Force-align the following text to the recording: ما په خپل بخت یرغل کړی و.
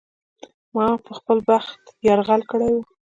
ما 0.73 0.87
په 1.05 1.11
خپل 1.19 1.37
بخت 1.49 1.81
یرغل 2.07 2.41
کړی 2.51 2.69
و. 2.73 2.77